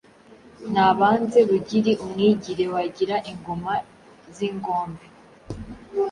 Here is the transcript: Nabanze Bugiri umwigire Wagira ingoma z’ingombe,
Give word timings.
Nabanze 0.73 1.39
Bugiri 1.49 1.91
umwigire 2.03 2.65
Wagira 2.73 3.15
ingoma 3.31 3.73
z’ingombe, 4.35 5.05